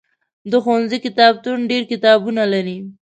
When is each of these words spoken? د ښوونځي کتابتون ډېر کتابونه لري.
د 0.51 0.53
ښوونځي 0.63 0.97
کتابتون 1.05 1.59
ډېر 1.71 1.83
کتابونه 1.91 2.43
لري. 2.53 2.77